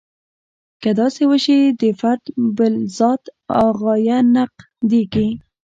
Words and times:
که 0.81 0.89
داسې 1.01 1.23
وشي 1.31 1.59
د 1.81 1.83
فرد 1.99 2.23
بالذات 2.57 3.23
غایه 3.79 4.17
نقضیږي. 4.35 5.27